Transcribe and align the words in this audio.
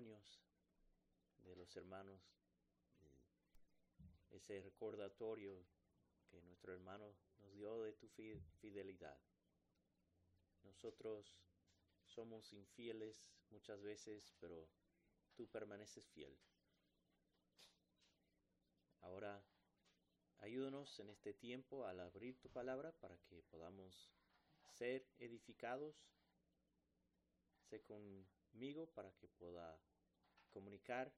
testimonios 0.00 0.40
de 1.44 1.56
los 1.56 1.76
hermanos, 1.76 2.22
ese 4.30 4.62
recordatorio 4.62 5.66
que 6.30 6.40
nuestro 6.42 6.72
hermano 6.72 7.14
nos 7.38 7.52
dio 7.52 7.82
de 7.82 7.92
tu 7.92 8.08
fidelidad. 8.60 9.18
Nosotros 10.62 11.36
somos 12.06 12.52
infieles 12.54 13.30
muchas 13.50 13.82
veces, 13.82 14.32
pero 14.40 14.70
tú 15.34 15.46
permaneces 15.48 16.08
fiel. 16.08 16.38
Ahora, 19.00 19.44
ayúdanos 20.38 20.98
en 21.00 21.10
este 21.10 21.34
tiempo 21.34 21.84
al 21.84 22.00
abrir 22.00 22.38
tu 22.40 22.48
palabra 22.50 22.92
para 23.00 23.18
que 23.18 23.42
podamos 23.42 24.10
ser 24.66 25.06
edificados. 25.18 26.06
Sé 27.68 27.82
conmigo 27.82 28.86
para 28.94 29.12
que 29.12 29.28
pueda 29.28 29.80
comunicar 30.50 31.12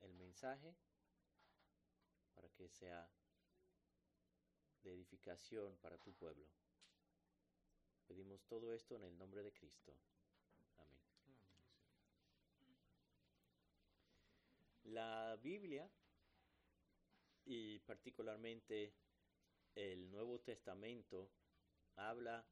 el 0.00 0.14
mensaje, 0.14 0.74
para 2.34 2.48
que 2.50 2.68
sea 2.68 3.08
de 4.82 4.92
edificación 4.92 5.76
para 5.76 5.98
tu 5.98 6.12
pueblo. 6.14 6.46
Pedimos 8.06 8.44
todo 8.46 8.72
esto 8.72 8.96
en 8.96 9.04
el 9.04 9.16
nombre 9.16 9.42
de 9.42 9.52
Cristo. 9.52 9.94
Amén. 10.78 11.00
La 14.84 15.38
Biblia 15.40 15.88
y 17.46 17.78
particularmente 17.80 18.92
el 19.74 20.10
Nuevo 20.10 20.40
Testamento 20.40 21.30
habla 21.96 22.44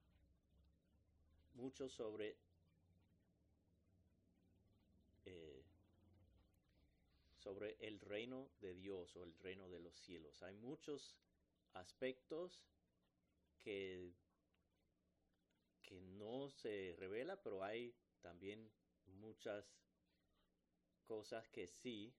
mucho 1.54 1.88
sobre 1.88 2.36
eh, 5.26 5.59
sobre 7.40 7.76
el 7.80 8.00
reino 8.00 8.50
de 8.60 8.74
Dios 8.74 9.16
o 9.16 9.24
el 9.24 9.34
reino 9.38 9.68
de 9.68 9.80
los 9.80 9.96
cielos. 9.96 10.42
Hay 10.42 10.56
muchos 10.56 11.16
aspectos 11.72 12.62
que, 13.60 14.12
que 15.82 16.00
no 16.00 16.50
se 16.50 16.94
revela, 16.98 17.42
pero 17.42 17.64
hay 17.64 17.94
también 18.20 18.70
muchas 19.06 19.64
cosas 21.04 21.48
que 21.48 21.66
sí 21.66 22.14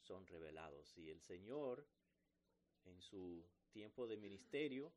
son 0.00 0.26
revelados. 0.26 0.96
Y 0.98 1.10
el 1.10 1.20
Señor, 1.20 1.86
en 2.84 3.00
su 3.00 3.48
tiempo 3.70 4.06
de 4.06 4.16
ministerio, 4.16 4.92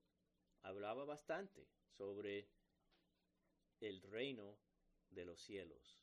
hablaba 0.64 1.05
bastante 1.05 1.67
sobre 1.89 2.49
el 3.80 4.02
reino 4.02 4.58
de 5.09 5.25
los 5.25 5.39
cielos. 5.42 5.99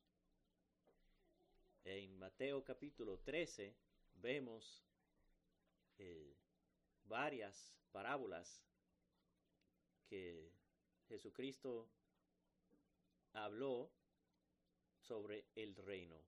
En 1.84 2.18
Mateo 2.18 2.62
capítulo 2.62 3.18
13 3.20 3.74
vemos 4.16 4.84
eh, 5.96 6.36
varias 7.04 7.74
parábolas 7.90 8.62
que 10.06 10.52
Jesucristo 11.08 11.88
habló 13.32 13.90
sobre 14.98 15.46
el 15.54 15.74
reino 15.74 16.22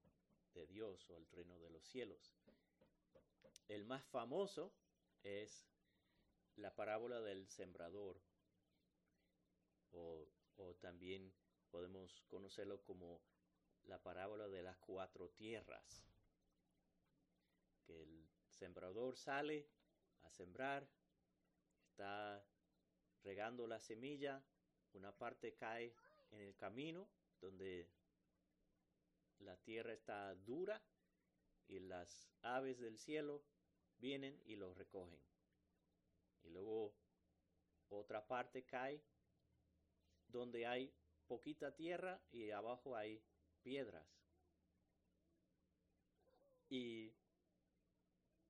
de 0.55 0.67
Dios 0.67 1.08
o 1.11 1.19
el 1.19 1.28
reino 1.30 1.58
de 1.58 1.69
los 1.69 1.84
cielos. 1.84 2.34
El 3.69 3.84
más 3.84 4.05
famoso 4.06 4.73
es 5.23 5.69
la 6.56 6.75
parábola 6.75 7.20
del 7.20 7.47
sembrador 7.48 8.19
o, 9.91 10.27
o 10.56 10.75
también 10.77 11.30
podemos 11.70 12.23
conocerlo 12.28 12.83
como 12.83 13.20
la 13.86 13.98
parábola 13.98 14.48
de 14.48 14.62
las 14.62 14.77
cuatro 14.78 15.30
tierras. 15.30 16.05
Que 17.84 18.02
el 18.02 18.28
sembrador 18.48 19.16
sale 19.16 19.69
a 20.22 20.30
sembrar, 20.30 20.89
está 21.91 22.44
regando 23.23 23.67
la 23.67 23.80
semilla, 23.80 24.42
una 24.92 25.12
parte 25.12 25.55
cae 25.55 25.95
en 26.30 26.40
el 26.40 26.55
camino 26.56 27.08
donde 27.40 27.89
la 29.40 29.56
tierra 29.56 29.92
está 29.92 30.35
dura 30.35 30.80
y 31.67 31.80
las 31.80 32.30
aves 32.42 32.79
del 32.79 32.98
cielo 32.98 33.42
vienen 33.98 34.40
y 34.45 34.56
lo 34.56 34.74
recogen. 34.74 35.20
Y 36.42 36.51
luego 36.51 36.95
otra 37.89 38.27
parte 38.27 38.64
cae 38.64 39.02
donde 40.29 40.67
hay 40.67 40.92
poquita 41.27 41.74
tierra 41.74 42.20
y 42.30 42.51
abajo 42.51 42.96
hay 42.96 43.23
piedras. 43.62 44.06
Y 46.68 47.12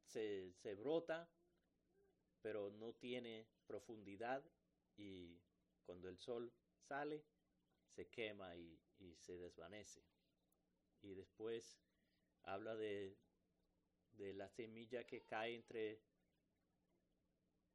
se, 0.07 0.53
brota, 0.77 1.29
pero 2.41 2.71
no 2.71 2.93
tiene 2.95 3.47
profundidad 3.67 4.45
y 4.97 5.41
cuando 5.85 6.09
el 6.09 6.19
sol 6.19 6.53
sale, 6.81 7.25
se 7.89 8.09
quema 8.09 8.57
y, 8.57 8.79
y 8.99 9.15
se 9.17 9.37
desvanece. 9.37 10.03
Y 11.03 11.15
después 11.15 11.79
habla 12.45 12.77
de, 12.77 13.17
de 14.13 14.33
la 14.35 14.49
semilla 14.49 15.05
que 15.05 15.23
cae 15.23 15.55
entre, 15.55 16.01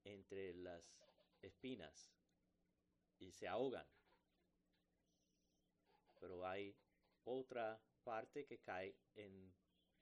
entre 0.04 0.54
las 0.54 0.84
espinas 1.42 2.12
y 3.19 3.31
se 3.31 3.48
ahogan. 3.48 3.86
Pero 6.19 6.46
hay 6.46 6.75
otra 7.28 7.80
parte 8.04 8.46
que 8.46 8.60
cae 8.60 8.96
en 9.16 9.54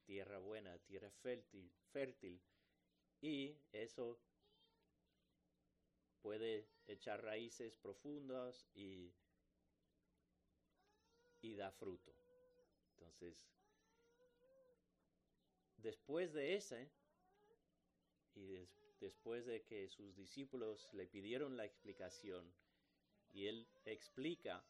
tierra 0.05 0.37
buena, 0.37 0.77
tierra 0.79 1.09
fértil, 1.09 1.71
fértil 1.91 2.39
y 3.19 3.57
eso 3.71 4.19
puede 6.21 6.67
echar 6.87 7.23
raíces 7.23 7.77
profundas 7.77 8.67
y, 8.75 9.11
y 11.41 11.55
da 11.55 11.71
fruto. 11.71 12.15
Entonces, 12.91 13.47
después 15.77 16.33
de 16.33 16.55
ese, 16.55 16.91
y 18.35 18.45
des, 18.45 18.69
después 18.99 19.45
de 19.45 19.63
que 19.63 19.87
sus 19.89 20.15
discípulos 20.15 20.93
le 20.93 21.07
pidieron 21.07 21.57
la 21.57 21.65
explicación, 21.65 22.53
y 23.31 23.47
él 23.47 23.67
explica 23.85 24.63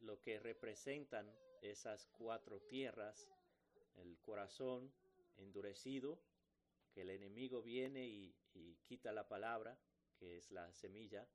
lo 0.00 0.20
que 0.20 0.38
representan 0.38 1.30
esas 1.62 2.06
cuatro 2.06 2.60
tierras, 2.62 3.28
el 3.96 4.18
corazón 4.20 4.92
endurecido, 5.36 6.20
que 6.92 7.02
el 7.02 7.10
enemigo 7.10 7.62
viene 7.62 8.06
y, 8.06 8.34
quita 8.84 9.12
la 9.12 9.28
palabra, 9.28 9.78
que 10.18 10.36
es 10.36 10.50
la 10.50 10.72
semilla, 10.72 11.26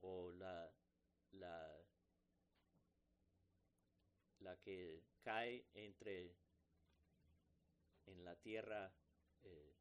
o 0.00 0.32
la, 0.32 0.72
la, 1.32 1.84
la 4.40 4.56
que 4.60 5.04
cae 5.22 5.66
entre 5.74 6.34
en 8.06 8.24
la 8.24 8.34
tierra 8.36 8.92
eh, 9.42 9.76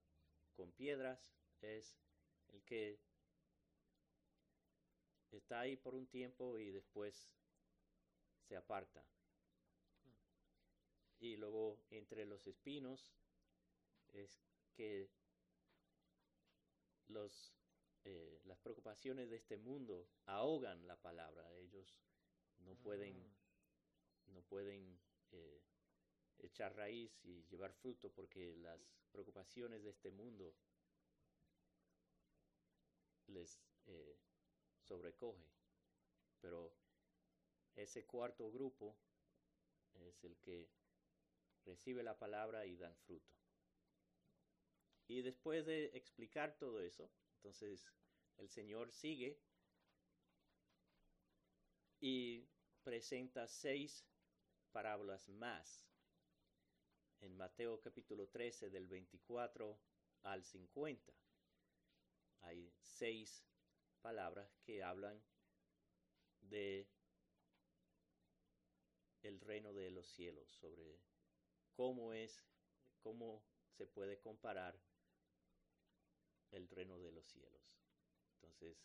con 0.53 0.72
piedras, 0.74 1.34
es 1.62 1.96
el 2.50 2.64
que 2.64 3.00
está 5.38 5.62
ahí 5.62 5.78
por 5.78 5.96
un 5.96 6.08
tiempo 6.08 6.58
y 6.59 6.72
después 6.72 7.36
se 8.47 8.56
aparta. 8.56 9.06
Y 11.19 11.38
luego 11.38 11.80
entre 11.92 12.25
los 12.25 12.47
espinos 12.47 13.14
es 14.14 14.44
que 14.74 15.09
los, 17.08 17.53
eh, 18.03 18.41
las 18.46 18.59
preocupaciones 18.59 19.30
de 19.30 19.36
este 19.36 19.58
mundo 19.58 20.08
ahogan 20.25 20.88
la 20.88 20.96
palabra. 20.96 21.53
Ellos 21.58 22.02
no 22.59 22.75
pueden, 22.75 23.16
no 24.28 24.41
pueden 24.41 25.00
eh, 25.32 25.61
echar 26.40 26.76
raíz 26.76 27.23
y 27.23 27.44
llevar 27.46 27.73
fruto 27.73 28.11
porque 28.11 28.55
las 28.58 28.79
preocupaciones 29.11 29.84
de 29.84 29.91
este 29.91 30.09
mundo 30.11 30.55
les 33.28 33.61
eh, 33.85 34.17
sobrecoge. 34.91 35.47
Pero 36.41 36.76
ese 37.76 38.05
cuarto 38.05 38.52
grupo 38.52 38.97
es 39.93 40.23
el 40.26 40.38
que 40.40 40.70
recibe 41.66 42.03
la 42.03 42.17
palabra 42.20 42.66
y 42.66 42.76
dan 42.76 42.96
fruto. 42.97 43.32
Y 45.08 45.22
después 45.22 45.66
de 45.66 45.85
explicar 45.93 46.58
todo 46.58 46.82
eso, 46.82 47.09
entonces 47.38 47.88
el 48.38 48.49
Señor 48.49 48.91
sigue 48.91 49.40
y 52.02 52.49
presenta 52.84 53.47
seis 53.47 54.05
parábolas 54.72 55.29
más 55.29 55.85
en 57.22 57.38
Mateo 57.38 57.79
capítulo 57.79 58.28
13 58.28 58.70
del 58.70 58.88
24 58.88 59.79
al 60.23 60.43
50. 60.43 61.14
Hay 62.41 62.73
seis 62.82 63.46
palabras 64.02 64.58
que 64.64 64.84
hablan 64.84 65.24
de 66.42 66.88
el 69.22 69.40
reino 69.40 69.74
de 69.74 69.92
los 69.92 70.08
cielos, 70.08 70.50
sobre 70.50 71.00
cómo 71.74 72.14
es, 72.14 72.44
cómo 73.02 73.44
se 73.70 73.86
puede 73.86 74.20
comparar 74.20 74.80
el 76.52 76.68
reino 76.70 77.00
de 77.00 77.12
los 77.12 77.26
cielos. 77.28 77.62
Entonces, 78.36 78.78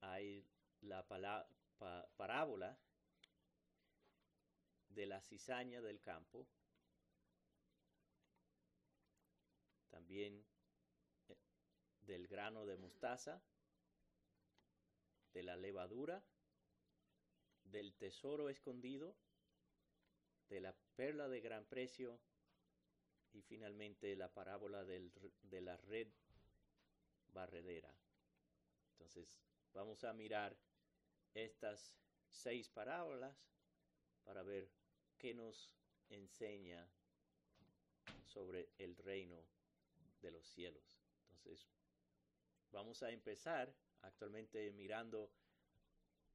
hay 0.00 0.46
la 0.80 1.06
parábola 2.16 2.78
de 4.88 5.06
la 5.06 5.20
cizaña 5.20 5.80
del 5.80 6.00
campo, 6.00 6.48
también 9.90 10.49
del 12.10 12.26
grano 12.26 12.66
de 12.66 12.76
mostaza, 12.76 13.40
de 15.32 15.44
la 15.44 15.54
levadura, 15.54 16.20
del 17.62 17.94
tesoro 17.94 18.48
escondido, 18.48 19.14
de 20.48 20.60
la 20.60 20.74
perla 20.96 21.28
de 21.28 21.40
gran 21.40 21.64
precio 21.66 22.20
y 23.32 23.42
finalmente 23.42 24.16
la 24.16 24.34
parábola 24.34 24.82
de 24.82 25.60
la 25.60 25.76
red 25.76 26.08
barredera. 27.28 27.94
Entonces 28.90 29.38
vamos 29.72 30.02
a 30.02 30.12
mirar 30.12 30.58
estas 31.32 31.96
seis 32.28 32.68
parábolas 32.68 33.36
para 34.24 34.42
ver 34.42 34.68
qué 35.16 35.32
nos 35.32 35.76
enseña 36.08 36.90
sobre 38.24 38.72
el 38.78 38.96
reino 38.96 39.46
de 40.20 40.32
los 40.32 40.44
cielos. 40.48 41.00
Entonces, 41.28 41.70
vamos 42.72 43.02
a 43.02 43.10
empezar 43.10 43.74
actualmente 44.02 44.70
mirando 44.72 45.30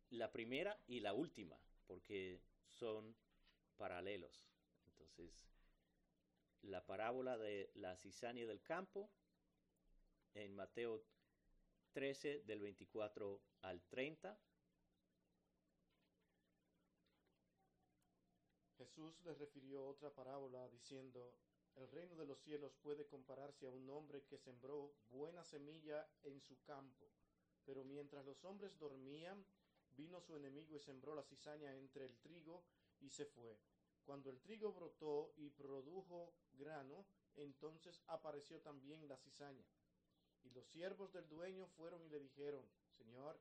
la 0.10 0.32
primera 0.32 0.80
y 0.88 1.00
la 1.00 1.14
última, 1.14 1.60
porque 1.88 2.42
son 2.68 3.16
paralelos. 3.78 4.48
Entonces, 4.86 5.48
la 6.62 6.86
parábola 6.86 7.38
de 7.38 7.72
la 7.76 7.96
cizaña 7.96 8.46
del 8.46 8.62
campo 8.62 9.10
en 10.34 10.56
Mateo 10.56 11.06
13 11.94 12.42
del 12.42 12.60
24 12.60 13.42
al 13.62 13.82
30. 13.88 14.38
Jesús 18.78 19.22
les 19.24 19.38
refirió 19.38 19.86
otra 19.88 20.10
parábola 20.14 20.68
diciendo, 20.70 21.34
el 21.76 21.88
reino 21.90 22.16
de 22.16 22.26
los 22.26 22.40
cielos 22.40 22.74
puede 22.82 23.06
compararse 23.06 23.68
a 23.68 23.72
un 23.72 23.90
hombre 23.90 24.24
que 24.26 24.38
sembró 24.38 24.94
buena 25.10 25.44
semilla 25.44 26.08
en 26.24 26.40
su 26.42 26.62
campo, 26.64 27.12
pero 27.66 27.84
mientras 27.84 28.26
los 28.26 28.44
hombres 28.46 28.78
dormían, 28.78 29.46
vino 29.96 30.22
su 30.22 30.36
enemigo 30.36 30.76
y 30.76 30.80
sembró 30.80 31.16
la 31.16 31.24
cizaña 31.24 31.76
entre 31.76 32.06
el 32.06 32.18
trigo 32.18 32.64
y 33.00 33.10
se 33.10 33.26
fue. 33.26 33.58
Cuando 34.04 34.30
el 34.30 34.40
trigo 34.40 34.72
brotó 34.72 35.34
y 35.36 35.50
produjo 35.50 36.34
grano, 36.54 37.06
entonces 37.36 38.02
apareció 38.08 38.62
también 38.62 39.08
la 39.08 39.18
cizaña. 39.18 39.66
Y 40.44 40.52
los 40.52 40.68
siervos 40.68 41.12
del 41.12 41.28
dueño 41.28 41.68
fueron 41.76 42.04
y 42.04 42.10
le 42.10 42.20
dijeron, 42.20 42.64
Señor, 42.98 43.40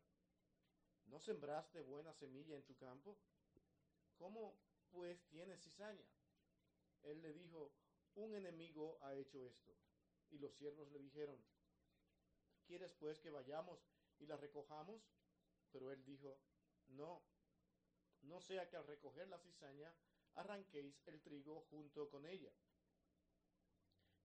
¿no 1.06 1.20
sembraste 1.20 1.82
buena 1.82 2.14
semilla 2.14 2.56
en 2.56 2.64
tu 2.64 2.74
campo? 2.76 3.18
¿Cómo 4.16 4.56
pues 4.90 5.22
tienes 5.26 5.60
cizaña? 5.60 6.06
Él 7.02 7.20
le 7.20 7.34
dijo, 7.34 7.70
un 8.16 8.34
enemigo 8.34 8.98
ha 9.02 9.14
hecho 9.14 9.44
esto. 9.44 9.74
Y 10.30 10.38
los 10.38 10.54
siervos 10.54 10.90
le 10.90 10.98
dijeron, 10.98 11.38
¿quieres 12.66 12.92
pues 12.94 13.18
que 13.20 13.30
vayamos 13.30 13.80
y 14.18 14.26
la 14.26 14.36
recojamos? 14.36 15.02
Pero 15.70 15.90
él 15.92 16.04
dijo, 16.04 16.38
no, 16.88 17.22
no 18.22 18.40
sea 18.40 18.68
que 18.68 18.76
al 18.76 18.86
recoger 18.86 19.28
la 19.28 19.38
cizaña 19.38 19.94
arranquéis 20.34 21.00
el 21.06 21.20
trigo 21.20 21.62
junto 21.70 22.08
con 22.08 22.26
ella. 22.26 22.52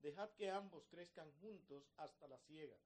Dejad 0.02 0.32
que 0.32 0.50
ambos 0.50 0.88
crezcan 0.88 1.32
juntos 1.40 1.92
hasta 1.98 2.28
la 2.28 2.40
siega. 2.40 2.78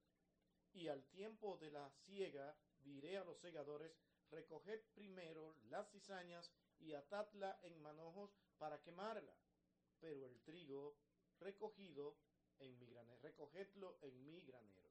Y 0.73 0.87
al 0.87 1.05
tiempo 1.05 1.57
de 1.57 1.69
la 1.69 1.89
siega 1.91 2.57
diré 2.83 3.17
a 3.17 3.23
los 3.23 3.39
segadores, 3.39 3.95
recoged 4.31 4.81
primero 4.95 5.55
las 5.65 5.89
cizañas 5.91 6.51
y 6.79 6.93
atadla 6.93 7.59
en 7.61 7.79
manojos 7.81 8.35
para 8.57 8.81
quemarla. 8.81 9.35
Pero 10.03 10.25
el 10.25 10.37
trigo 10.41 10.97
recogido 11.39 12.17
en 12.59 12.77
mi 12.77 12.87
granero, 12.87 13.21
recogedlo 13.21 13.97
en 14.01 14.25
mi 14.25 14.41
granero. 14.41 14.89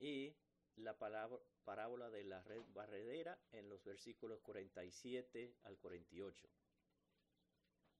Y 0.00 0.34
la 0.74 0.98
palabra, 0.98 1.38
parábola 1.64 2.10
de 2.10 2.24
la 2.24 2.42
red 2.42 2.64
barredera 2.74 3.38
en 3.52 3.68
los 3.68 3.84
versículos 3.84 4.40
47 4.40 5.54
al 5.62 5.78
48. 5.78 6.48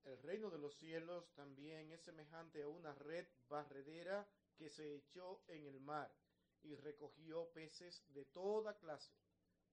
El 0.03 0.21
reino 0.25 0.51
de 0.51 0.59
los 0.59 0.75
cielos 0.75 1.33
también 1.35 1.93
es 1.93 2.03
semejante 2.03 2.65
a 2.65 2.69
una 2.69 2.93
red 2.95 3.29
barredera 3.49 4.29
que 4.57 4.71
se 4.71 4.97
echó 4.97 5.45
en 5.47 5.69
el 5.69 5.79
mar 5.79 6.13
y 6.65 6.75
recogió 6.75 7.49
peces 7.53 8.03
de 8.09 8.25
toda 8.25 8.77
clase. 8.77 9.15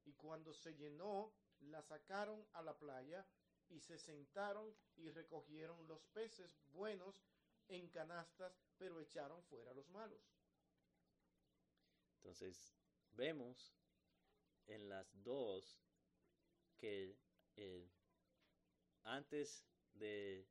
Y 0.05 0.13
cuando 0.13 0.53
se 0.53 0.75
llenó, 0.75 1.33
la 1.61 1.81
sacaron 1.81 2.45
a 2.53 2.61
la 2.61 2.77
playa 2.77 3.25
y 3.73 3.79
se 3.79 3.97
sentaron 3.97 4.73
y 4.95 5.09
recogieron 5.09 5.87
los 5.87 6.05
peces 6.13 6.55
buenos 6.71 7.23
en 7.67 7.89
canastas, 7.89 8.53
pero 8.77 8.99
echaron 8.99 9.41
fuera 9.43 9.73
los 9.73 9.89
malos. 9.89 10.21
Entonces, 12.17 12.75
vemos 13.13 13.73
en 14.67 14.87
las 14.89 15.07
dos 15.23 15.81
que 16.77 17.17
eh, 17.55 17.89
antes 19.03 19.65
de, 19.93 20.47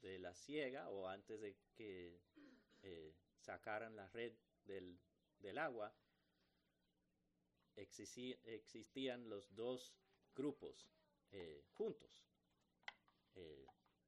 de, 0.00 0.18
la 0.18 0.34
ciega 0.34 0.88
o 0.90 1.08
antes 1.08 1.40
de 1.40 1.56
que 1.74 2.20
eh, 2.82 3.14
sacaran 3.38 3.96
la 3.96 4.08
red 4.08 4.32
del, 4.64 4.98
del 5.38 5.58
agua, 5.58 5.94
existían 7.74 9.28
los 9.28 9.54
dos 9.54 9.94
grupos 10.34 10.88
eh, 11.32 11.64
juntos, 11.74 12.24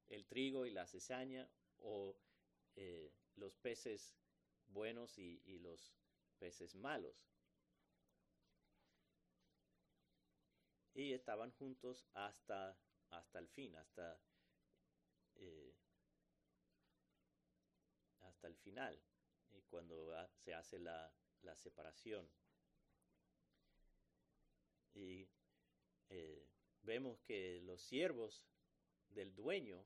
el 0.08 0.26
trigo 0.26 0.66
y 0.66 0.70
la 0.70 0.86
cizaña 0.86 1.48
o 1.78 2.16
los 3.36 3.56
peces 3.56 4.16
buenos 4.68 5.18
y, 5.18 5.58
los 5.58 5.92
peces 6.38 6.74
malos. 6.74 7.16
y 10.94 11.12
estaban 11.12 11.52
juntos 11.52 12.08
hasta, 12.12 12.76
hasta 13.10 13.38
el 13.38 13.48
fin, 13.48 13.76
hasta, 13.76 14.20
eh, 15.36 15.72
hasta 18.22 18.48
el 18.48 18.56
final, 18.56 19.00
y 19.52 19.62
cuando 19.62 20.12
se 20.34 20.54
hace 20.54 20.80
la, 20.80 21.12
la 21.42 21.56
separación. 21.56 22.28
Y 24.94 25.28
eh, 26.08 26.48
vemos 26.82 27.20
que 27.20 27.60
los 27.60 27.80
siervos 27.80 28.44
del 29.18 29.34
dueño 29.34 29.84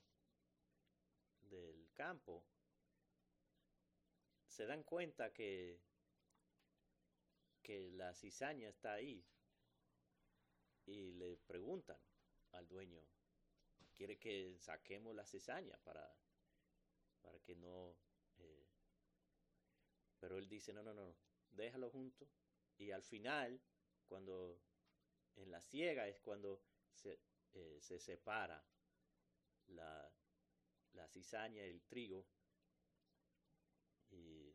del 1.40 1.90
campo 1.94 2.44
se 4.44 4.66
dan 4.66 4.82
cuenta 4.82 5.32
que, 5.32 5.80
que 7.62 7.90
la 7.92 8.12
cizaña 8.12 8.68
está 8.68 8.92
ahí 8.92 9.24
y 10.84 11.12
le 11.12 11.38
preguntan 11.38 11.96
al 12.50 12.68
dueño, 12.68 13.02
¿quiere 13.94 14.18
que 14.18 14.58
saquemos 14.58 15.14
la 15.14 15.24
cizaña 15.24 15.78
para, 15.78 16.14
para 17.22 17.40
que 17.40 17.56
no... 17.56 17.96
Eh? 18.36 18.66
Pero 20.20 20.36
él 20.36 20.46
dice, 20.46 20.74
no, 20.74 20.82
no, 20.82 20.92
no, 20.92 21.16
déjalo 21.52 21.88
junto. 21.88 22.28
Y 22.76 22.90
al 22.90 23.02
final, 23.02 23.58
cuando 24.04 24.60
en 25.36 25.50
la 25.50 25.62
ciega 25.62 26.06
es 26.06 26.20
cuando 26.20 26.60
se, 26.92 27.18
eh, 27.54 27.78
se 27.80 27.98
separa 27.98 28.62
la, 29.72 30.12
la 30.92 31.08
cizaña 31.08 31.62
el 31.64 31.82
trigo. 31.82 32.26
Y 34.10 34.54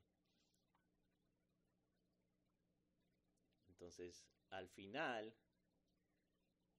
entonces, 3.68 4.26
al 4.50 4.70
final, 4.70 5.36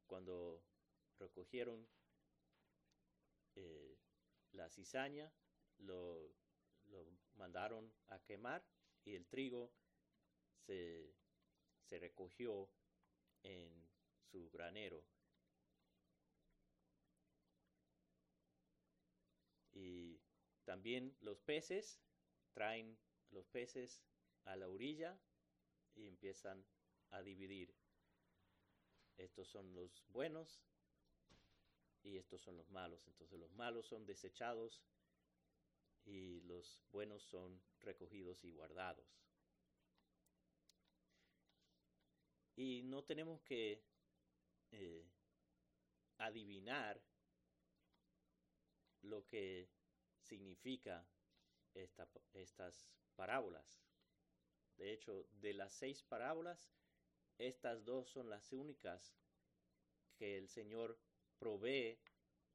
cuando 0.06 0.64
recogieron 1.18 1.88
eh, 3.54 3.98
la 4.52 4.68
cizaña, 4.70 5.32
lo, 5.78 6.34
mandaron 7.34 7.92
a 8.08 8.18
quemar 8.20 8.64
y 9.04 9.14
el 9.14 9.26
trigo 9.26 9.72
se, 10.66 11.14
se 11.84 11.98
recogió 11.98 12.68
en 13.42 13.88
su 14.30 14.50
granero. 14.50 15.04
Y 19.78 20.20
también 20.64 21.16
los 21.20 21.38
peces 21.38 22.00
traen 22.52 22.98
los 23.30 23.46
peces 23.46 24.02
a 24.44 24.56
la 24.56 24.68
orilla 24.68 25.16
y 25.94 26.08
empiezan 26.08 26.66
a 27.10 27.22
dividir 27.22 27.72
estos 29.16 29.48
son 29.48 29.72
los 29.74 30.04
buenos 30.08 30.60
y 32.02 32.16
estos 32.16 32.40
son 32.40 32.56
los 32.56 32.68
malos. 32.70 33.06
Entonces 33.06 33.38
los 33.38 33.52
malos 33.52 33.86
son 33.86 34.04
desechados 34.04 34.82
y 36.04 36.40
los 36.42 36.80
buenos 36.90 37.22
son 37.22 37.60
recogidos 37.80 38.44
y 38.44 38.50
guardados. 38.50 39.06
Y 42.56 42.82
no 42.82 43.04
tenemos 43.04 43.40
que 43.42 43.84
eh, 44.72 45.06
adivinar 46.18 47.00
lo 49.08 49.26
que 49.26 49.68
significa 50.20 51.06
esta, 51.74 52.08
estas 52.34 52.88
parábolas. 53.16 53.82
De 54.76 54.92
hecho, 54.92 55.26
de 55.32 55.54
las 55.54 55.72
seis 55.72 56.02
parábolas, 56.02 56.70
estas 57.38 57.84
dos 57.84 58.08
son 58.08 58.30
las 58.30 58.52
únicas 58.52 59.16
que 60.16 60.36
el 60.36 60.48
Señor 60.48 60.98
provee 61.38 61.98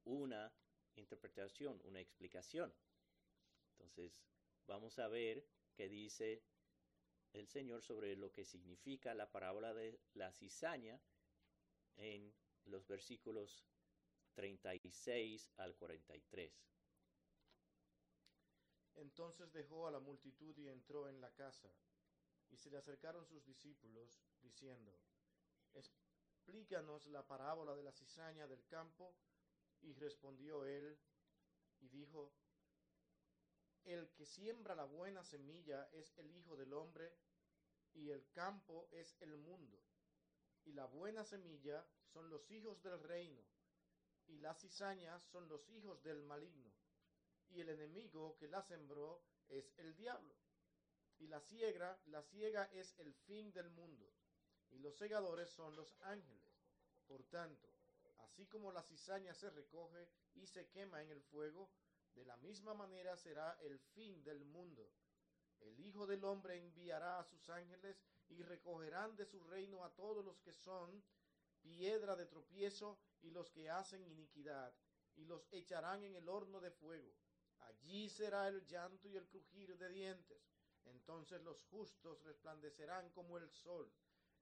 una 0.04 0.52
interpretación, 0.96 1.80
una 1.84 2.00
explicación. 2.00 2.72
Entonces, 3.78 4.22
vamos 4.66 4.98
a 4.98 5.08
ver 5.08 5.46
qué 5.74 5.88
dice 5.88 6.42
el 7.32 7.48
Señor 7.48 7.82
sobre 7.82 8.16
lo 8.16 8.32
que 8.32 8.44
significa 8.44 9.14
la 9.14 9.30
parábola 9.30 9.74
de 9.74 9.98
la 10.14 10.32
cizaña 10.32 11.00
en 11.96 12.32
los 12.64 12.86
versículos 12.86 13.64
36 14.34 15.50
al 15.56 15.76
43. 15.76 16.52
Entonces 18.96 19.52
dejó 19.52 19.86
a 19.86 19.90
la 19.90 20.00
multitud 20.00 20.56
y 20.58 20.68
entró 20.68 21.08
en 21.08 21.20
la 21.20 21.30
casa. 21.34 21.70
Y 22.50 22.56
se 22.56 22.70
le 22.70 22.78
acercaron 22.78 23.26
sus 23.26 23.44
discípulos, 23.44 24.20
diciendo, 24.40 24.96
Explícanos 25.72 27.06
la 27.06 27.26
parábola 27.26 27.74
de 27.74 27.82
la 27.82 27.92
cizaña 27.92 28.46
del 28.46 28.64
campo. 28.66 29.16
Y 29.80 29.92
respondió 29.92 30.64
él 30.64 30.98
y 31.80 31.88
dijo, 31.88 32.32
El 33.84 34.10
que 34.12 34.24
siembra 34.24 34.74
la 34.74 34.84
buena 34.84 35.24
semilla 35.24 35.88
es 35.92 36.16
el 36.16 36.30
Hijo 36.30 36.56
del 36.56 36.72
Hombre, 36.72 37.12
y 37.92 38.10
el 38.10 38.28
campo 38.30 38.88
es 38.92 39.16
el 39.20 39.36
mundo. 39.36 39.78
Y 40.64 40.72
la 40.72 40.86
buena 40.86 41.24
semilla 41.24 41.86
son 42.06 42.30
los 42.30 42.50
hijos 42.50 42.82
del 42.82 43.00
reino, 43.02 43.42
y 44.28 44.38
las 44.38 44.60
cizañas 44.60 45.22
son 45.24 45.48
los 45.48 45.68
hijos 45.70 46.02
del 46.02 46.22
maligno 46.22 46.72
y 47.54 47.60
el 47.60 47.68
enemigo 47.68 48.36
que 48.36 48.48
la 48.48 48.62
sembró 48.62 49.22
es 49.48 49.72
el 49.78 49.94
diablo. 49.94 50.34
Y 51.18 51.28
la 51.28 51.40
ciega, 51.40 51.98
la 52.06 52.22
ciega 52.22 52.64
es 52.72 52.98
el 52.98 53.14
fin 53.14 53.52
del 53.52 53.70
mundo, 53.70 54.12
y 54.70 54.78
los 54.78 54.96
segadores 54.96 55.48
son 55.50 55.76
los 55.76 55.96
ángeles. 56.02 56.52
Por 57.06 57.22
tanto, 57.24 57.68
así 58.18 58.46
como 58.46 58.72
la 58.72 58.82
cizaña 58.82 59.32
se 59.34 59.50
recoge 59.50 60.08
y 60.34 60.46
se 60.46 60.68
quema 60.68 61.02
en 61.02 61.10
el 61.10 61.22
fuego, 61.22 61.70
de 62.14 62.24
la 62.24 62.36
misma 62.38 62.74
manera 62.74 63.16
será 63.16 63.56
el 63.62 63.78
fin 63.78 64.22
del 64.24 64.44
mundo. 64.44 64.90
El 65.60 65.78
Hijo 65.80 66.06
del 66.06 66.24
Hombre 66.24 66.56
enviará 66.56 67.20
a 67.20 67.24
sus 67.24 67.48
ángeles 67.48 67.96
y 68.28 68.42
recogerán 68.42 69.16
de 69.16 69.24
su 69.26 69.40
reino 69.44 69.84
a 69.84 69.94
todos 69.94 70.24
los 70.24 70.40
que 70.40 70.52
son 70.52 71.02
piedra 71.62 72.16
de 72.16 72.26
tropiezo 72.26 72.98
y 73.24 73.30
los 73.30 73.50
que 73.50 73.70
hacen 73.70 74.04
iniquidad, 74.04 74.74
y 75.16 75.24
los 75.24 75.48
echarán 75.52 76.04
en 76.04 76.14
el 76.14 76.28
horno 76.28 76.60
de 76.60 76.70
fuego. 76.70 77.12
Allí 77.60 78.08
será 78.08 78.48
el 78.48 78.64
llanto 78.66 79.08
y 79.08 79.16
el 79.16 79.26
crujir 79.26 79.76
de 79.76 79.88
dientes. 79.88 80.42
Entonces 80.84 81.40
los 81.42 81.62
justos 81.64 82.22
resplandecerán 82.24 83.10
como 83.10 83.38
el 83.38 83.50
sol 83.50 83.90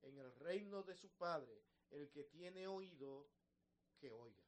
en 0.03 0.19
el 0.19 0.35
reino 0.35 0.83
de 0.83 0.97
su 0.97 1.11
Padre. 1.11 1.62
El 1.91 2.11
que 2.11 2.25
tiene 2.25 2.67
oído, 2.67 3.29
que 3.99 4.11
oiga. 4.11 4.43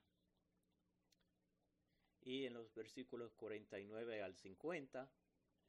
Y 2.23 2.47
en 2.47 2.55
los 2.55 2.73
versículos 2.73 3.35
49 3.35 4.23
al 4.23 4.35
50 4.35 5.11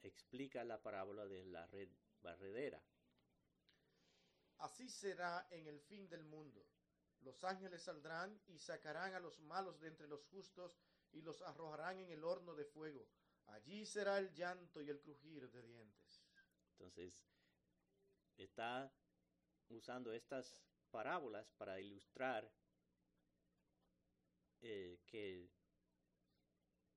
explica 0.02 0.64
la 0.64 0.82
parábola 0.82 1.26
de 1.26 1.46
la 1.46 1.68
red 1.68 1.90
barredera. 2.22 2.82
Así 4.60 4.88
será 4.88 5.48
en 5.52 5.68
el 5.68 5.82
fin 5.82 6.08
del 6.08 6.24
mundo. 6.24 6.66
Los 7.26 7.44
ángeles 7.44 7.82
saldrán 7.82 8.40
y 8.46 8.60
sacarán 8.60 9.16
a 9.16 9.20
los 9.20 9.40
malos 9.40 9.80
de 9.80 9.88
entre 9.88 10.08
los 10.08 10.24
justos 10.26 10.78
y 11.12 11.24
los 11.24 11.42
arrojarán 11.42 11.98
en 12.00 12.12
el 12.12 12.24
horno 12.24 12.54
de 12.54 12.66
fuego. 12.66 13.08
Allí 13.48 13.84
será 13.84 14.20
el 14.20 14.32
llanto 14.36 14.80
y 14.80 14.92
el 14.92 15.02
crujir 15.02 15.50
de 15.50 15.64
dientes. 15.64 16.24
Entonces, 16.74 17.26
está 18.38 18.94
usando 19.70 20.14
estas 20.14 20.64
parábolas 20.92 21.52
para 21.54 21.80
ilustrar 21.82 22.48
eh, 24.62 25.00
que 25.08 25.50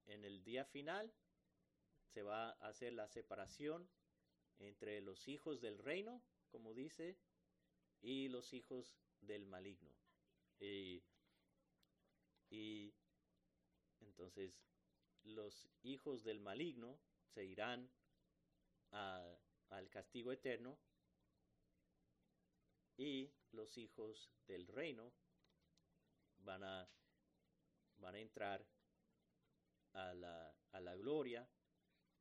en 0.05 0.25
el 0.27 0.45
día 0.45 0.67
final 0.67 1.11
se 2.13 2.23
va 2.23 2.51
a 2.51 2.69
hacer 2.69 2.93
la 2.93 3.09
separación 3.09 3.89
entre 4.59 5.01
los 5.01 5.27
hijos 5.27 5.63
del 5.63 5.79
reino, 5.79 6.23
como 6.51 6.75
dice, 6.75 7.19
y 8.03 8.29
los 8.29 8.53
hijos 8.53 8.99
del 9.23 9.47
maligno. 9.47 9.97
Y 10.61 11.03
entonces, 14.19 14.53
los 15.23 15.69
hijos 15.83 16.25
del 16.25 16.41
maligno 16.41 16.99
se 17.25 17.45
irán 17.45 17.89
al 18.91 19.89
castigo 19.91 20.33
eterno 20.33 20.77
y 22.97 23.33
los 23.53 23.79
hijos 23.79 24.29
del 24.49 24.67
reino 24.67 25.13
van 26.39 26.65
a, 26.65 26.91
van 27.99 28.17
a 28.17 28.19
entrar 28.19 28.67
a 29.93 30.15
la, 30.15 30.53
a 30.73 30.81
la 30.81 30.97
gloria 30.97 31.49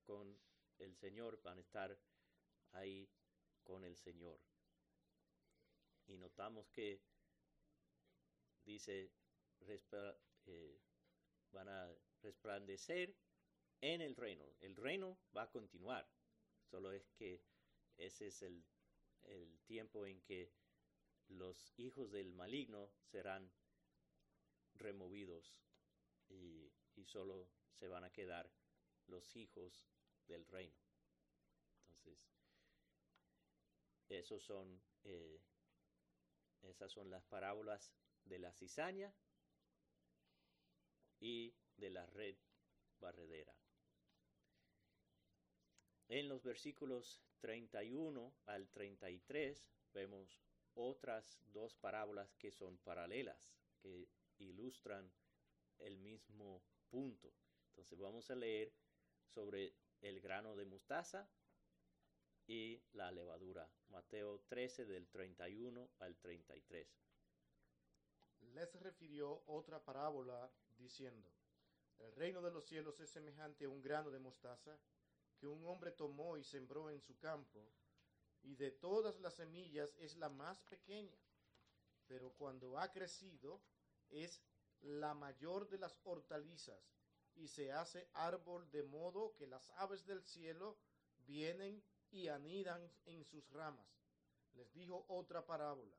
con 0.04 0.40
el 0.78 0.96
Señor, 0.96 1.42
van 1.42 1.58
a 1.58 1.62
estar 1.62 2.00
ahí 2.74 3.10
con 3.64 3.84
el 3.84 3.98
Señor. 3.98 4.40
Y 6.06 6.18
notamos 6.18 6.70
que 6.70 7.02
dice, 8.68 9.10
eh, 10.46 10.82
van 11.52 11.70
a 11.70 11.90
resplandecer 12.22 13.16
en 13.82 14.02
el 14.02 14.16
reino. 14.16 14.46
El 14.60 14.76
reino 14.76 15.18
va 15.36 15.44
a 15.44 15.52
continuar. 15.52 16.08
Solo 16.70 16.92
es 16.92 17.10
que 17.14 17.42
ese 17.98 18.28
es 18.28 18.42
el, 18.42 18.64
tiempo 19.66 20.06
en 20.06 20.22
que 20.22 20.54
los 21.28 21.74
hijos 21.78 22.12
del 22.12 22.32
maligno 22.32 22.90
serán 23.02 23.52
removidos 24.76 25.60
y, 26.30 26.72
solo 27.06 27.50
se 27.72 27.88
van 27.88 28.04
a 28.04 28.12
quedar 28.12 28.50
los 29.08 29.36
hijos 29.36 29.86
del 30.28 30.46
reino. 30.48 30.78
Entonces, 31.90 32.20
esos 34.10 34.44
son, 34.44 34.82
eh, 35.04 35.42
esas 36.64 36.92
son 36.92 37.10
las 37.10 37.24
parábolas 37.26 37.94
de 38.28 38.40
la 38.40 38.52
cizaña 38.52 39.14
y 41.20 41.56
de 41.78 41.90
la 41.90 42.06
red 42.06 42.38
barredera. 43.00 43.56
En 46.10 46.30
los 46.30 46.44
versículos 46.44 47.22
31 47.40 48.34
al 48.46 48.70
33 48.70 49.70
vemos 49.94 50.42
otras 50.74 51.40
dos 51.48 51.76
parábolas 51.76 52.34
que 52.36 52.52
son 52.52 52.78
paralelas, 52.78 53.58
que 53.80 54.08
ilustran 54.38 55.12
el 55.80 55.98
mismo 55.98 56.64
punto. 56.90 57.34
Entonces 57.70 58.00
vamos 58.00 58.30
a 58.32 58.36
leer 58.36 58.74
sobre 59.26 59.76
el 60.02 60.22
grano 60.22 60.56
de 60.56 60.66
mostaza 60.66 61.30
y 62.48 62.82
la 62.94 63.12
levadura. 63.12 63.70
Mateo 63.90 64.40
13 64.48 64.86
del 64.86 65.08
31 65.10 65.92
al 66.00 66.18
33. 66.18 66.88
Les 68.58 68.74
refirió 68.82 69.44
otra 69.46 69.80
parábola 69.86 70.52
diciendo, 70.80 71.30
el 72.00 72.12
reino 72.14 72.42
de 72.42 72.50
los 72.50 72.66
cielos 72.66 73.00
es 73.00 73.12
semejante 73.12 73.66
a 73.66 73.70
un 73.70 73.84
grano 73.84 74.10
de 74.10 74.18
mostaza 74.18 74.76
que 75.38 75.46
un 75.46 75.64
hombre 75.68 75.92
tomó 75.92 76.38
y 76.38 76.44
sembró 76.44 76.90
en 76.90 77.00
su 77.00 77.20
campo, 77.20 77.64
y 78.42 78.56
de 78.56 78.72
todas 78.72 79.20
las 79.20 79.36
semillas 79.36 79.96
es 80.00 80.16
la 80.16 80.30
más 80.30 80.60
pequeña, 80.64 81.20
pero 82.08 82.32
cuando 82.32 82.80
ha 82.80 82.92
crecido 82.92 83.62
es 84.10 84.42
la 84.82 85.14
mayor 85.14 85.70
de 85.70 85.78
las 85.78 86.00
hortalizas, 86.04 86.82
y 87.36 87.50
se 87.50 87.72
hace 87.72 88.10
árbol 88.14 88.72
de 88.72 88.82
modo 88.82 89.36
que 89.36 89.46
las 89.46 89.70
aves 89.76 90.04
del 90.08 90.24
cielo 90.24 90.80
vienen 91.28 91.84
y 92.10 92.28
anidan 92.28 92.92
en 93.06 93.24
sus 93.24 93.48
ramas. 93.52 94.02
Les 94.54 94.74
dijo 94.74 95.06
otra 95.10 95.46
parábola. 95.46 95.96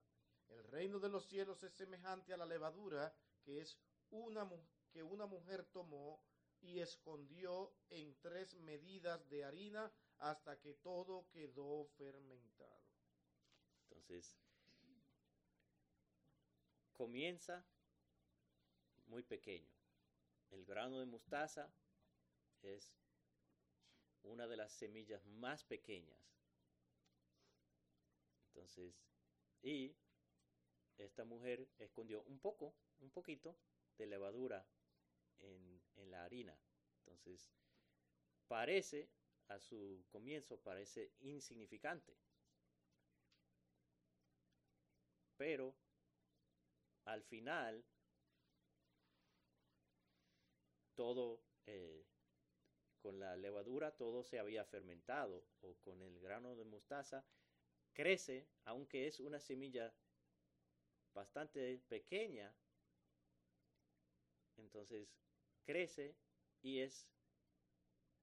El 0.49 0.65
reino 0.65 0.99
de 0.99 1.09
los 1.09 1.27
cielos 1.27 1.63
es 1.63 1.73
semejante 1.75 2.33
a 2.33 2.37
la 2.37 2.47
levadura, 2.47 3.15
que 3.45 3.61
es 3.61 3.79
una, 4.11 4.49
que 4.91 5.03
una 5.03 5.27
mujer 5.27 5.65
tomó 5.67 6.23
y 6.61 6.81
escondió 6.81 7.73
en 7.91 8.17
tres 8.21 8.55
medidas 8.55 9.29
de 9.29 9.45
harina 9.45 9.93
hasta 10.19 10.59
que 10.59 10.75
todo 10.75 11.29
quedó 11.31 11.87
fermentado. 11.97 12.83
Entonces, 13.85 14.37
comienza 16.93 17.65
muy 19.07 19.23
pequeño. 19.23 19.71
El 20.51 20.65
grano 20.65 20.99
de 20.99 21.07
mostaza 21.07 21.71
es 22.63 22.93
una 24.25 24.47
de 24.47 24.57
las 24.57 24.73
semillas 24.73 25.25
más 25.27 25.63
pequeñas. 25.65 26.19
Entonces, 28.49 29.01
y 29.63 29.95
esta 30.99 31.25
mujer 31.25 31.69
escondió 31.79 32.23
un 32.23 32.39
poco, 32.39 32.75
un 33.01 33.11
poquito 33.11 33.57
de 33.97 34.07
levadura 34.07 34.67
en, 35.39 35.81
la 36.11 36.25
harina. 36.25 36.59
Entonces, 37.01 37.51
parece, 38.47 39.09
a 39.49 39.59
su 39.59 40.05
comienzo, 40.11 40.59
parece 40.61 41.13
insignificante. 41.21 42.17
Pero 45.37 45.75
al 47.05 47.23
final, 47.23 47.85
todo, 50.95 51.43
eh, 51.67 52.07
con 53.01 53.19
la 53.19 53.37
levadura, 53.37 53.97
todo 53.97 54.25
se 54.25 54.39
había 54.39 54.65
fermentado, 54.65 55.45
o 55.61 55.75
con 55.77 56.03
el 56.03 56.21
grano 56.21 56.57
de 56.57 56.65
mostaza, 56.65 57.25
crece, 57.93 58.49
aunque 58.65 59.07
es 59.07 59.21
una 59.21 59.41
semilla 59.41 59.95
bastante 61.13 61.79
pequeña, 61.89 62.55
entonces 64.57 65.09
crece 65.65 66.17
y 66.63 66.81
es 66.81 67.09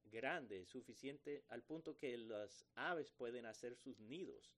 grande, 0.06 0.66
suficiente 0.66 1.44
al 1.50 1.64
punto 1.64 1.98
que 1.98 2.18
las 2.18 2.66
aves 2.76 3.12
pueden 3.12 3.46
hacer 3.46 3.76
sus 3.76 4.00
nidos 4.00 4.56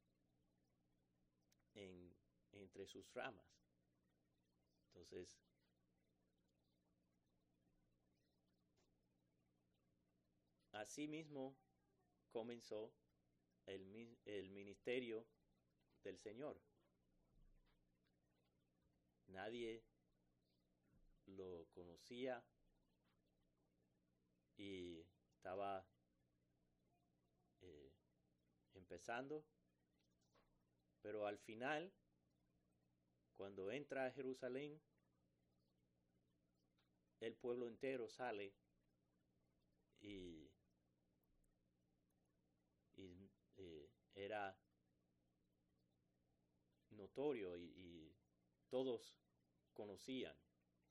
en, 1.74 2.16
entre 2.52 2.86
sus 2.86 3.12
ramas. 3.14 3.46
Entonces, 4.94 5.40
así 10.72 11.08
mismo 11.08 11.56
comenzó 12.32 12.94
el, 13.66 14.18
el 14.26 14.50
ministerio 14.50 15.26
del 16.04 16.18
Señor. 16.18 16.60
Nadie 19.28 19.84
lo 21.26 21.68
conocía 21.74 22.44
y 24.56 25.06
estaba 25.36 25.86
eh, 27.62 27.94
empezando, 28.74 29.46
pero 31.02 31.28
al 31.28 31.38
final, 31.38 31.94
cuando 33.36 33.72
entra 33.72 34.06
a 34.06 34.12
Jerusalén, 34.12 34.82
el 37.20 37.36
pueblo 37.36 37.68
entero 37.68 38.10
sale 38.10 38.54
y, 40.00 40.50
y 42.96 43.30
eh, 43.58 43.90
era 44.16 44.58
notorio 46.92 47.58
y, 47.58 47.64
y 47.64 48.16
todos 48.70 49.16
conocían 49.74 50.36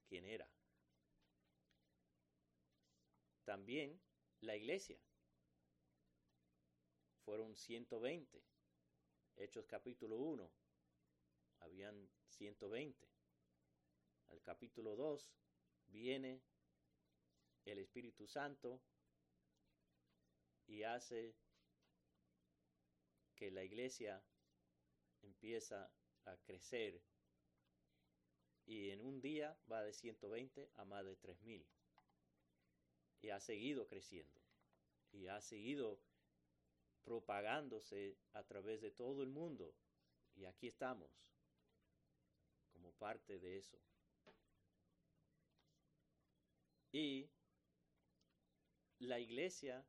quién 0.07 0.25
era. 0.25 0.49
También 3.45 4.01
la 4.41 4.57
iglesia. 4.57 4.99
Fueron 7.25 7.57
120. 7.57 8.43
Hechos 9.37 9.67
capítulo 9.67 10.17
1. 10.17 10.51
Habían 11.61 12.09
120. 12.29 13.09
Al 14.29 14.43
capítulo 14.43 14.97
2 14.97 15.33
viene 15.87 16.43
el 17.65 17.79
Espíritu 17.79 18.27
Santo 18.27 18.81
y 20.67 20.83
hace 20.83 21.37
que 23.35 23.51
la 23.51 23.63
iglesia 23.63 24.25
empieza 25.23 25.91
a 26.25 26.37
crecer 26.39 27.01
y 28.67 28.91
en 28.91 29.01
un 29.01 29.21
día 29.21 29.57
va 29.71 29.83
de 29.83 29.93
120 29.93 30.69
a 30.75 30.85
más 30.85 31.05
de 31.05 31.17
3000 31.17 31.65
y 33.23 33.31
ha 33.31 33.41
seguido 33.41 33.87
creciendo. 33.87 34.41
Y 35.13 35.29
ha 35.29 35.41
seguido 35.41 35.99
propagándose 37.05 38.17
a 38.33 38.43
través 38.43 38.83
de 38.83 38.91
todo 38.91 39.23
el 39.23 39.31
mundo. 39.31 39.73
Y 40.35 40.45
aquí 40.45 40.67
estamos 40.67 41.11
como 42.73 42.93
parte 42.93 43.39
de 43.39 43.59
eso. 43.59 43.79
Y 46.93 47.29
la 48.99 49.19
iglesia 49.21 49.87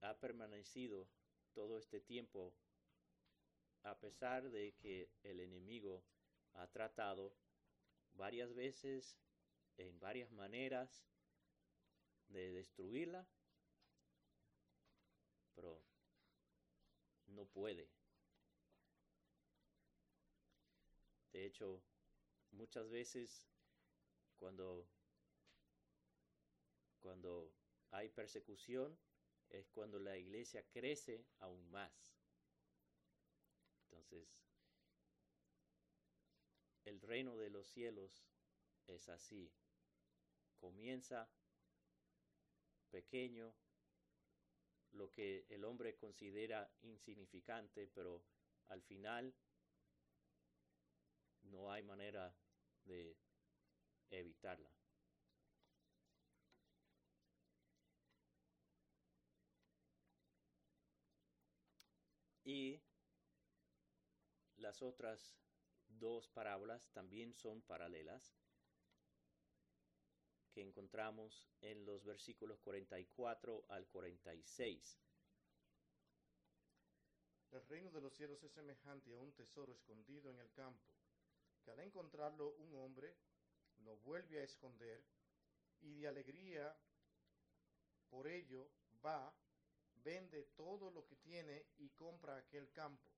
ha 0.00 0.18
permanecido 0.18 1.08
todo 1.52 1.78
este 1.78 2.00
tiempo 2.00 2.54
a 3.82 3.98
pesar 3.98 4.50
de 4.50 4.72
que 4.74 5.10
el 5.22 5.40
enemigo 5.40 6.04
ha 6.54 6.66
tratado 6.68 7.34
varias 8.14 8.54
veces, 8.54 9.16
en 9.76 9.98
varias 9.98 10.30
maneras, 10.32 11.04
de 12.28 12.52
destruirla, 12.52 13.26
pero 15.54 15.82
no 17.26 17.46
puede. 17.46 17.90
De 21.32 21.46
hecho, 21.46 21.82
muchas 22.52 22.88
veces 22.88 23.46
cuando, 24.38 24.88
cuando 27.00 27.52
hay 27.90 28.08
persecución 28.08 28.98
es 29.50 29.68
cuando 29.70 29.98
la 29.98 30.16
iglesia 30.16 30.64
crece 30.70 31.26
aún 31.38 31.70
más. 31.70 32.14
Entonces, 33.84 34.40
el 36.90 37.00
reino 37.00 37.36
de 37.36 37.50
los 37.50 37.68
cielos 37.68 38.26
es 38.88 39.08
así. 39.08 39.52
Comienza 40.58 41.30
pequeño, 42.90 43.54
lo 44.90 45.08
que 45.08 45.46
el 45.48 45.64
hombre 45.64 45.94
considera 45.94 46.68
insignificante, 46.82 47.86
pero 47.86 48.24
al 48.66 48.82
final 48.82 49.32
no 51.42 51.70
hay 51.70 51.84
manera 51.84 52.34
de 52.84 53.16
evitarla. 54.10 54.74
Y 62.42 62.82
las 64.56 64.82
otras 64.82 65.40
dos 66.00 66.28
parábolas 66.28 66.90
también 66.92 67.32
son 67.34 67.62
paralelas 67.62 68.34
que 70.52 70.62
encontramos 70.62 71.48
en 71.60 71.84
los 71.84 72.04
versículos 72.04 72.58
44 72.60 73.66
al 73.68 73.86
46. 73.86 74.98
El 77.52 77.66
reino 77.68 77.90
de 77.90 78.00
los 78.00 78.14
cielos 78.14 78.42
es 78.42 78.52
semejante 78.52 79.14
a 79.14 79.20
un 79.20 79.32
tesoro 79.32 79.72
escondido 79.72 80.30
en 80.30 80.40
el 80.40 80.50
campo, 80.52 80.92
que 81.62 81.70
al 81.70 81.80
encontrarlo 81.80 82.54
un 82.54 82.74
hombre 82.74 83.16
lo 83.78 83.96
vuelve 83.98 84.40
a 84.40 84.44
esconder 84.44 85.04
y 85.80 85.94
de 85.94 86.08
alegría 86.08 86.76
por 88.08 88.26
ello 88.26 88.70
va, 89.04 89.32
vende 90.02 90.42
todo 90.56 90.90
lo 90.90 91.06
que 91.06 91.16
tiene 91.16 91.66
y 91.78 91.90
compra 91.90 92.36
aquel 92.36 92.70
campo. 92.72 93.10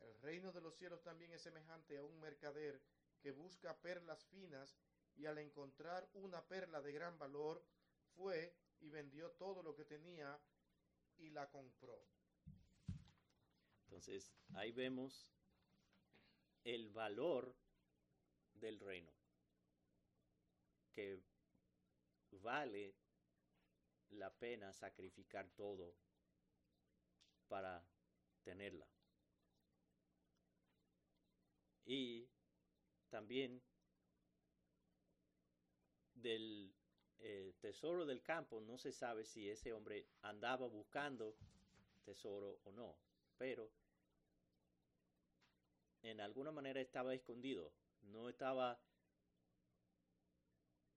El 0.00 0.20
reino 0.20 0.52
de 0.52 0.60
los 0.60 0.76
cielos 0.76 1.02
también 1.02 1.32
es 1.32 1.42
semejante 1.42 1.98
a 1.98 2.04
un 2.04 2.18
mercader 2.20 2.80
que 3.20 3.32
busca 3.32 3.76
perlas 3.80 4.24
finas 4.26 4.76
y 5.16 5.26
al 5.26 5.38
encontrar 5.38 6.08
una 6.14 6.46
perla 6.46 6.80
de 6.80 6.92
gran 6.92 7.18
valor, 7.18 7.64
fue 8.14 8.54
y 8.80 8.88
vendió 8.88 9.30
todo 9.32 9.62
lo 9.62 9.74
que 9.74 9.84
tenía 9.84 10.40
y 11.16 11.30
la 11.30 11.50
compró. 11.50 12.00
Entonces, 13.84 14.32
ahí 14.54 14.70
vemos 14.70 15.32
el 16.62 16.90
valor 16.90 17.56
del 18.54 18.78
reino, 18.78 19.12
que 20.92 21.22
vale 22.30 22.94
la 24.10 24.32
pena 24.38 24.72
sacrificar 24.72 25.48
todo 25.50 25.96
para 27.48 27.84
tenerla. 28.42 28.86
Y 31.88 32.28
también 33.08 33.60
del 36.14 36.72
eh, 37.18 37.54
tesoro 37.60 38.06
del 38.06 38.22
campo, 38.22 38.60
no 38.60 38.78
se 38.78 38.92
sabe 38.92 39.24
si 39.24 39.48
ese 39.50 39.72
hombre 39.72 40.06
andaba 40.22 40.68
buscando 40.68 41.34
tesoro 42.04 42.60
o 42.62 42.70
no, 42.70 42.96
pero 43.36 43.72
en 46.02 46.20
alguna 46.20 46.52
manera 46.52 46.80
estaba 46.80 47.12
escondido 47.12 47.72
no 48.02 48.28
estaba 48.28 48.80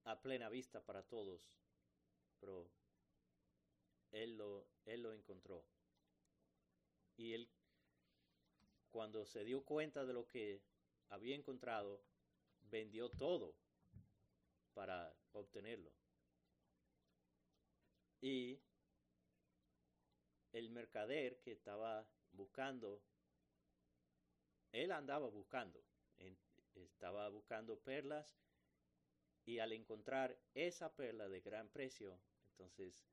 a 0.04 0.20
plena 0.20 0.48
vista 0.48 0.84
para 0.84 1.02
todos, 1.02 1.40
pero 2.40 2.68
él 4.10 4.36
lo, 4.36 4.66
él 4.86 5.02
lo 5.02 5.12
encontró. 5.12 5.64
Y 7.16 7.34
él, 7.34 7.48
cuando 8.90 9.24
se 9.24 9.44
dio 9.44 9.62
cuenta 9.64 10.04
de 10.04 10.12
lo 10.12 10.26
que 10.26 10.60
había 11.12 11.36
encontrado, 11.36 12.02
vendió 12.70 13.10
todo 13.10 13.54
para 14.72 15.14
obtenerlo. 15.32 15.92
Y 18.22 18.58
el 20.52 20.70
mercader 20.70 21.38
que 21.42 21.52
estaba 21.52 22.08
buscando, 22.32 23.02
él 24.72 24.90
andaba 24.90 25.28
buscando, 25.28 25.84
estaba 26.74 27.28
buscando 27.28 27.78
perlas 27.78 28.34
y 29.44 29.58
al 29.58 29.72
encontrar 29.72 30.38
esa 30.54 30.94
perla 30.94 31.28
de 31.28 31.40
gran 31.42 31.68
precio, 31.68 32.18
entonces 32.52 33.04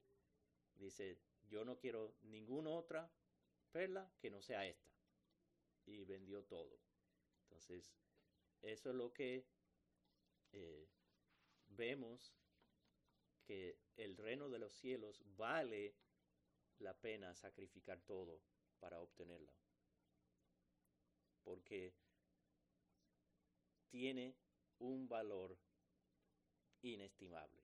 dice, 0.76 1.20
yo 1.50 1.66
no 1.66 1.78
quiero 1.78 2.16
ninguna 2.22 2.70
otra 2.70 3.12
perla 3.74 4.10
que 4.22 4.30
no 4.30 4.42
sea 4.42 4.66
esta. 4.66 4.90
Y 5.86 6.06
vendió 6.06 6.44
todo. 6.44 6.80
Entonces, 7.50 7.92
eso 8.62 8.90
es 8.90 8.96
lo 8.96 9.12
que 9.12 9.46
eh, 10.52 10.88
vemos 11.70 12.36
que 13.44 13.80
el 13.96 14.16
reino 14.18 14.50
de 14.50 14.60
los 14.60 14.74
cielos 14.74 15.24
vale 15.36 15.96
la 16.78 16.94
pena 16.94 17.34
sacrificar 17.34 18.00
todo 18.02 18.42
para 18.80 19.00
obtenerlo. 19.02 19.52
Porque 21.44 21.96
tiene 23.90 24.36
un 24.78 25.10
valor 25.10 25.58
inestimable. 26.82 27.64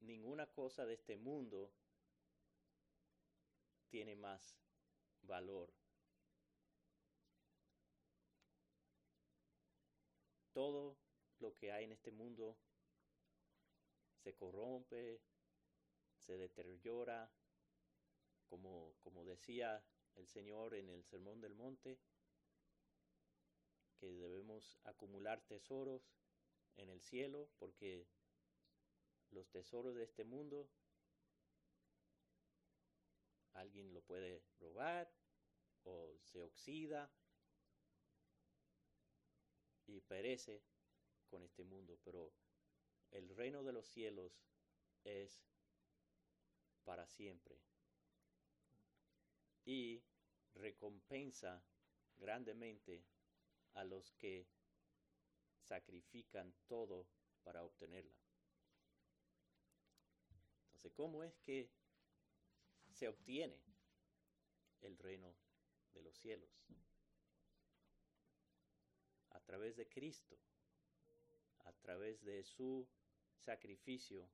Ninguna 0.00 0.46
cosa 0.46 0.86
de 0.86 0.94
este 0.94 1.16
mundo 1.16 1.72
tiene 3.90 4.16
más 4.16 4.56
valor. 5.22 5.72
Todo 10.52 10.96
lo 11.38 11.54
que 11.56 11.72
hay 11.72 11.84
en 11.84 11.92
este 11.92 12.10
mundo 12.10 12.56
se 14.22 14.34
corrompe, 14.34 15.20
se 16.16 16.36
deteriora, 16.36 17.30
como, 18.46 18.94
como 19.00 19.24
decía 19.24 19.84
el 20.16 20.26
Señor 20.26 20.74
en 20.74 20.88
el 20.88 21.04
Sermón 21.04 21.40
del 21.40 21.54
Monte, 21.54 21.98
que 23.98 24.12
debemos 24.12 24.78
acumular 24.84 25.40
tesoros 25.42 26.02
en 26.76 26.88
el 26.88 27.00
cielo 27.00 27.48
porque 27.58 28.06
los 29.30 29.48
tesoros 29.50 29.94
de 29.94 30.04
este 30.04 30.24
mundo 30.24 30.68
alguien 33.60 33.92
lo 33.92 34.02
puede 34.02 34.42
robar 34.58 35.12
o 35.84 36.18
se 36.22 36.42
oxida 36.42 37.10
y 39.86 40.00
perece 40.00 40.62
con 41.28 41.42
este 41.42 41.64
mundo, 41.64 41.98
pero 42.02 42.32
el 43.10 43.28
reino 43.36 43.62
de 43.62 43.72
los 43.72 43.86
cielos 43.86 44.42
es 45.04 45.42
para 46.84 47.06
siempre 47.06 47.60
y 49.64 50.02
recompensa 50.54 51.62
grandemente 52.16 53.04
a 53.74 53.84
los 53.84 54.12
que 54.12 54.48
sacrifican 55.60 56.54
todo 56.66 57.06
para 57.42 57.62
obtenerla. 57.62 58.18
Entonces, 60.66 60.92
¿cómo 60.92 61.22
es 61.22 61.38
que 61.38 61.70
se 63.00 63.08
obtiene 63.08 63.58
el 64.82 64.98
reino 64.98 65.34
de 65.94 66.02
los 66.02 66.14
cielos? 66.18 66.50
A 69.30 69.40
través 69.40 69.74
de 69.76 69.88
Cristo, 69.88 70.38
a 71.60 71.72
través 71.72 72.22
de 72.22 72.44
su 72.44 72.86
sacrificio 73.38 74.28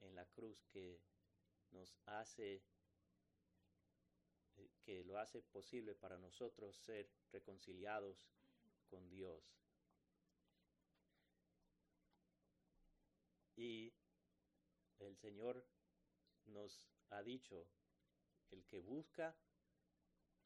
en 0.00 0.14
la 0.14 0.26
cruz 0.26 0.62
que 0.66 1.00
nos 1.70 1.96
hace 2.04 2.62
eh, 4.56 4.70
que 4.82 5.02
lo 5.04 5.16
hace 5.18 5.40
posible 5.40 5.94
para 5.94 6.18
nosotros 6.18 6.76
ser 6.76 7.10
reconciliados 7.32 8.28
con 8.90 9.08
Dios. 9.08 9.56
Y 13.56 13.94
el 14.98 15.16
Señor 15.16 15.66
nos 16.44 16.90
ha 17.10 17.22
dicho, 17.22 17.66
el 18.50 18.64
que 18.66 18.80
busca, 18.80 19.36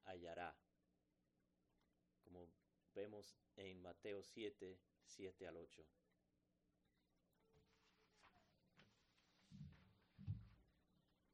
hallará. 0.04 0.56
Como 2.24 2.48
vemos 2.94 3.36
en 3.56 3.80
Mateo 3.82 4.22
7, 4.22 4.78
7 5.04 5.46
al 5.46 5.56
8. 5.56 5.86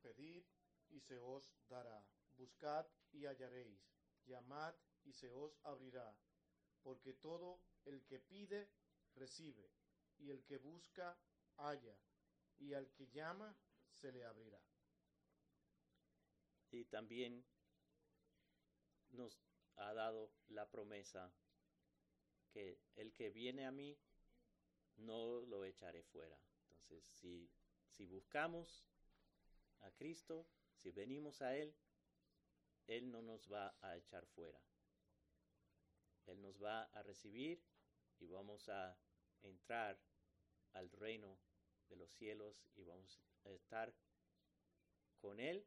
Pedid 0.03 0.45
y 0.91 1.01
se 1.01 1.19
os 1.19 1.53
dará. 1.69 2.05
Buscad 2.37 2.87
y 3.13 3.27
hallaréis. 3.27 3.81
Llamad 4.25 4.75
y 5.05 5.13
se 5.13 5.31
os 5.31 5.59
abrirá 5.63 6.17
porque 6.87 7.15
todo 7.15 7.61
el 7.85 8.05
que 8.05 8.21
pide, 8.21 8.71
recibe, 9.17 9.73
y 10.19 10.31
el 10.31 10.45
que 10.45 10.57
busca, 10.59 11.19
halla, 11.57 11.99
y 12.61 12.75
al 12.75 12.89
que 12.93 13.09
llama, 13.09 13.57
se 13.91 14.13
le 14.13 14.25
abrirá. 14.25 14.63
Y 16.77 16.85
también 16.85 17.43
nos 19.13 19.41
ha 19.77 19.95
dado 19.95 20.31
la 20.49 20.69
promesa 20.69 21.33
que 22.53 22.79
el 22.97 23.15
que 23.15 23.31
viene 23.31 23.65
a 23.65 23.71
mí, 23.71 23.99
no 24.97 25.41
lo 25.41 25.65
echaré 25.65 26.03
fuera. 26.03 26.39
Entonces, 26.71 27.03
si, 27.05 27.51
si 27.89 28.05
buscamos 28.05 28.87
a 29.81 29.91
Cristo, 29.93 30.47
si 30.75 30.91
venimos 30.91 31.41
a 31.41 31.57
Él, 31.57 31.75
Él 32.87 33.11
no 33.11 33.23
nos 33.23 33.51
va 33.51 33.75
a 33.81 33.97
echar 33.97 34.27
fuera. 34.27 34.61
Él 36.27 36.43
nos 36.43 36.63
va 36.63 36.83
a 36.83 37.03
recibir 37.03 37.63
y 38.19 38.27
vamos 38.27 38.69
a 38.69 38.99
entrar 39.43 39.99
al 40.75 40.91
reino 40.91 41.39
de 41.89 41.97
los 41.97 42.11
cielos 42.11 42.67
y 42.75 42.85
vamos 42.85 43.19
a 43.45 43.51
estar 43.51 43.95
con 45.21 45.41
Él 45.41 45.67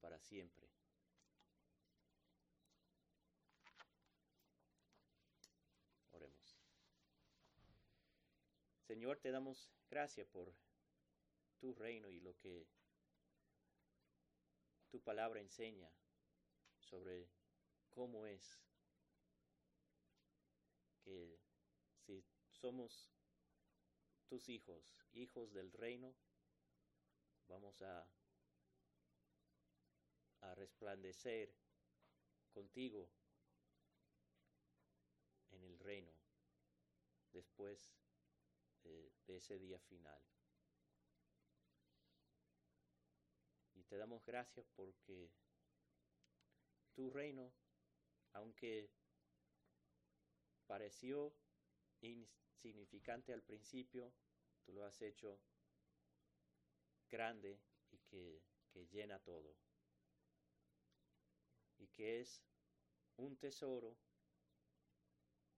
para 0.00 0.18
siempre. 0.18 0.68
Oremos. 6.12 6.58
Señor, 8.86 9.18
te 9.18 9.30
damos 9.30 9.70
gracias 9.88 10.26
por 10.28 10.54
tu 11.58 11.74
reino 11.74 12.10
y 12.10 12.20
lo 12.20 12.36
que 12.38 12.66
tu 14.90 15.00
palabra 15.00 15.40
enseña 15.40 15.90
sobre 16.78 17.30
cómo 17.90 18.26
es 18.26 18.60
que 21.04 21.38
si 22.04 22.24
somos 22.50 23.12
tus 24.26 24.48
hijos, 24.48 24.96
hijos 25.12 25.52
del 25.52 25.72
reino, 25.72 26.14
vamos 27.48 27.82
a, 27.82 28.06
a 30.40 30.54
resplandecer 30.54 31.54
contigo 32.50 33.08
en 35.50 35.62
el 35.64 35.78
reino 35.78 36.12
después 37.32 37.94
de, 38.82 39.12
de 39.26 39.36
ese 39.36 39.58
día 39.58 39.78
final. 39.78 40.20
Y 43.74 43.84
te 43.84 43.96
damos 43.96 44.24
gracias 44.24 44.66
porque 44.74 45.30
tu 46.94 47.10
reino, 47.10 47.52
aunque 48.32 48.90
pareció 50.66 51.34
insignificante 52.00 53.32
al 53.32 53.42
principio, 53.42 54.12
tú 54.64 54.72
lo 54.72 54.84
has 54.84 55.00
hecho 55.02 55.40
grande 57.08 57.60
y 57.90 57.98
que, 57.98 58.42
que 58.72 58.86
llena 58.86 59.18
todo. 59.18 59.56
Que 61.94 62.20
es 62.20 62.42
un 63.16 63.36
tesoro 63.36 63.96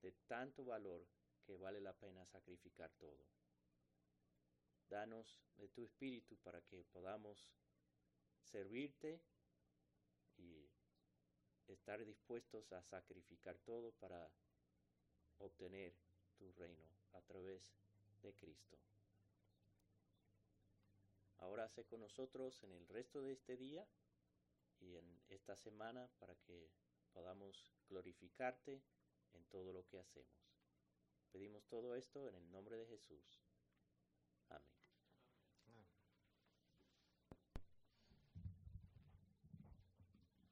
de 0.01 0.13
tanto 0.27 0.65
valor 0.65 1.07
que 1.45 1.57
vale 1.57 1.81
la 1.81 1.93
pena 1.93 2.27
sacrificar 2.27 2.91
todo. 2.99 3.25
Danos 4.89 5.41
de 5.57 5.69
tu 5.69 5.85
espíritu 5.85 6.37
para 6.39 6.61
que 6.63 6.85
podamos 6.85 7.51
servirte 8.43 9.21
y 10.37 10.69
estar 11.69 12.05
dispuestos 12.05 12.73
a 12.73 12.83
sacrificar 12.83 13.59
todo 13.61 13.93
para 13.93 14.31
obtener 15.39 15.95
tu 16.37 16.53
reino 16.53 16.89
a 17.13 17.23
través 17.23 17.73
de 18.23 18.35
Cristo. 18.35 18.79
Ahora 21.39 21.69
sé 21.69 21.85
con 21.85 22.01
nosotros 22.01 22.63
en 22.63 22.73
el 22.73 22.87
resto 22.89 23.23
de 23.23 23.33
este 23.33 23.57
día 23.57 23.87
y 24.83 24.97
en 24.97 25.23
esta 25.29 25.57
semana 25.57 26.11
para 26.19 26.35
que 26.37 26.71
podamos 27.13 27.73
glorificarte 27.89 28.83
en 29.33 29.45
todo 29.47 29.73
lo 29.73 29.87
que 29.87 29.99
hacemos. 29.99 30.53
Pedimos 31.31 31.67
todo 31.69 31.95
esto 31.95 32.29
en 32.29 32.35
el 32.35 32.51
nombre 32.51 32.77
de 32.77 32.87
Jesús. 32.87 33.43